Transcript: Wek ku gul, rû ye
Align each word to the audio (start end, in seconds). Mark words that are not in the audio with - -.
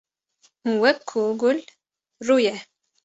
Wek 0.81 0.97
ku 1.09 1.19
gul, 1.41 1.57
rû 2.25 2.37
ye 2.45 2.53